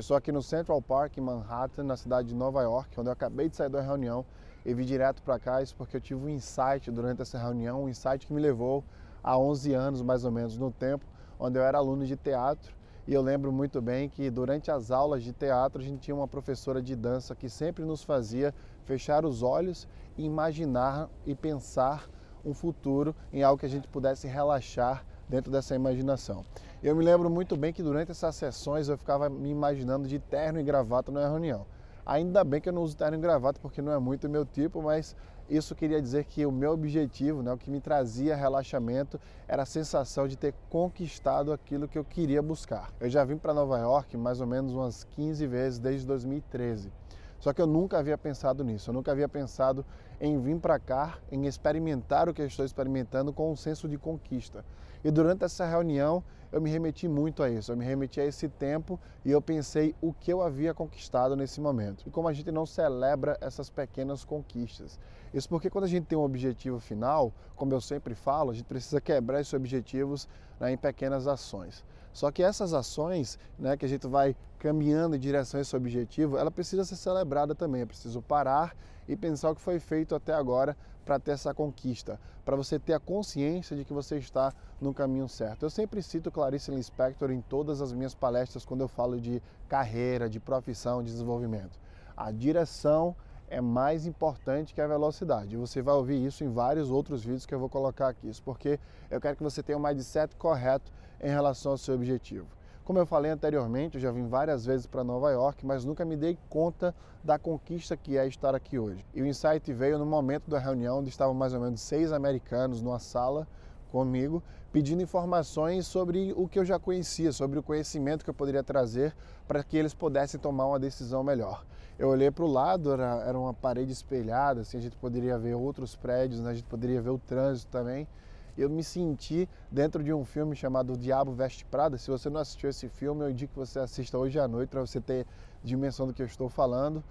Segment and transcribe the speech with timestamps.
[0.00, 3.12] Eu estou aqui no Central Park, em Manhattan, na cidade de Nova York, onde eu
[3.12, 4.24] acabei de sair da reunião
[4.64, 7.86] e vim direto para cá, isso porque eu tive um insight durante essa reunião, um
[7.86, 8.82] insight que me levou
[9.22, 11.04] a 11 anos mais ou menos no tempo,
[11.38, 12.74] onde eu era aluno de teatro.
[13.06, 16.26] E eu lembro muito bem que durante as aulas de teatro a gente tinha uma
[16.26, 18.54] professora de dança que sempre nos fazia
[18.86, 22.08] fechar os olhos imaginar e pensar
[22.42, 26.44] um futuro em algo que a gente pudesse relaxar dentro dessa imaginação.
[26.82, 30.58] Eu me lembro muito bem que durante essas sessões eu ficava me imaginando de terno
[30.58, 31.64] e gravata na reunião.
[32.04, 34.82] Ainda bem que eu não uso terno e gravata porque não é muito meu tipo,
[34.82, 35.14] mas
[35.48, 39.66] isso queria dizer que o meu objetivo, né, o que me trazia relaxamento, era a
[39.66, 42.92] sensação de ter conquistado aquilo que eu queria buscar.
[42.98, 46.92] Eu já vim para Nova York mais ou menos umas 15 vezes desde 2013.
[47.38, 49.84] Só que eu nunca havia pensado nisso, eu nunca havia pensado
[50.20, 53.96] em vir para cá, em experimentar o que eu estou experimentando com um senso de
[53.96, 54.64] conquista.
[55.02, 58.48] E durante essa reunião eu me remeti muito a isso, eu me remeti a esse
[58.48, 62.04] tempo e eu pensei o que eu havia conquistado nesse momento.
[62.06, 64.98] E como a gente não celebra essas pequenas conquistas.
[65.32, 68.64] Isso porque quando a gente tem um objetivo final, como eu sempre falo, a gente
[68.64, 71.84] precisa quebrar esses objetivos né, em pequenas ações.
[72.12, 76.36] Só que essas ações, né, que a gente vai caminhando em direção a esse objetivo,
[76.36, 77.82] ela precisa ser celebrada também.
[77.82, 78.76] É preciso parar
[79.10, 82.92] e pensar o que foi feito até agora para ter essa conquista, para você ter
[82.92, 85.64] a consciência de que você está no caminho certo.
[85.64, 90.30] Eu sempre cito Clarice Lispector em todas as minhas palestras quando eu falo de carreira,
[90.30, 91.76] de profissão, de desenvolvimento.
[92.16, 93.16] A direção
[93.48, 95.56] é mais importante que a velocidade.
[95.56, 98.28] Você vai ouvir isso em vários outros vídeos que eu vou colocar aqui.
[98.28, 98.78] Isso porque
[99.10, 102.46] eu quero que você tenha um mindset correto em relação ao seu objetivo.
[102.90, 106.16] Como eu falei anteriormente, eu já vim várias vezes para Nova York, mas nunca me
[106.16, 109.06] dei conta da conquista que é estar aqui hoje.
[109.14, 112.82] E o insight veio no momento da reunião, onde estavam mais ou menos seis americanos
[112.82, 113.46] numa sala
[113.92, 118.64] comigo, pedindo informações sobre o que eu já conhecia, sobre o conhecimento que eu poderia
[118.64, 119.14] trazer
[119.46, 121.64] para que eles pudessem tomar uma decisão melhor.
[121.96, 125.54] Eu olhei para o lado, era, era uma parede espelhada, assim, a gente poderia ver
[125.54, 126.50] outros prédios, né?
[126.50, 128.08] a gente poderia ver o trânsito também.
[128.56, 131.96] Eu me senti dentro de um filme chamado O Diabo Veste Prada.
[131.98, 134.80] Se você não assistiu esse filme, eu indico que você assista hoje à noite para
[134.80, 135.26] você ter
[135.62, 137.02] dimensão do que eu estou falando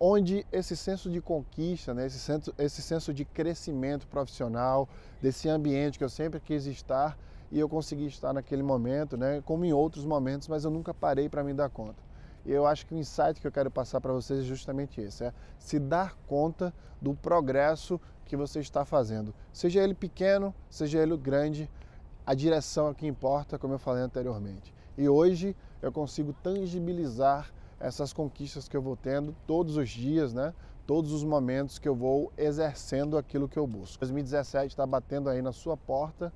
[0.00, 4.88] onde esse senso de conquista, né, esse, senso, esse senso de crescimento profissional,
[5.20, 7.18] desse ambiente que eu sempre quis estar
[7.50, 11.28] e eu consegui estar naquele momento, né, como em outros momentos, mas eu nunca parei
[11.28, 12.07] para me dar conta.
[12.46, 15.32] Eu acho que o insight que eu quero passar para vocês é justamente esse, é
[15.58, 19.34] se dar conta do progresso que você está fazendo.
[19.52, 21.70] Seja ele pequeno, seja ele grande,
[22.26, 24.74] a direção é que importa, como eu falei anteriormente.
[24.96, 27.50] E hoje eu consigo tangibilizar
[27.80, 30.52] essas conquistas que eu vou tendo todos os dias, né?
[30.86, 33.98] Todos os momentos que eu vou exercendo aquilo que eu busco.
[34.00, 36.32] 2017 está batendo aí na sua porta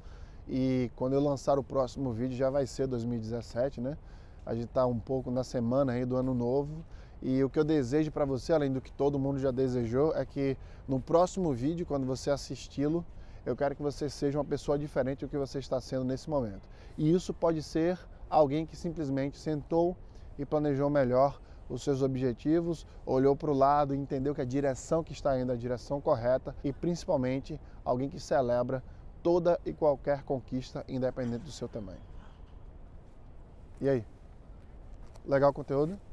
[0.49, 3.97] e quando eu lançar o próximo vídeo já vai ser 2017, né?
[4.45, 6.85] A gente está um pouco na semana aí do ano novo
[7.23, 10.27] e o que eu desejo para você, além do que todo mundo já desejou, é
[10.27, 10.57] que
[10.89, 13.05] no próximo vídeo, quando você assisti-lo,
[13.47, 16.69] eu quero que você seja uma pessoa diferente do que você está sendo nesse momento.
[16.99, 17.99] E isso pode ser
[18.29, 19.97] alguém que simplesmente sentou
[20.37, 25.13] e planejou melhor os seus objetivos, olhou para o lado entendeu que a direção que
[25.13, 28.83] está indo é a direção correta e principalmente alguém que celebra
[29.23, 32.01] toda e qualquer conquista, independente do seu tamanho.
[33.81, 34.05] E aí?
[35.25, 36.12] Legal o conteúdo?